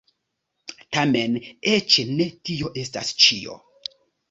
[0.97, 1.37] Tamen
[1.73, 3.61] eĉ ne tio estas ĉio.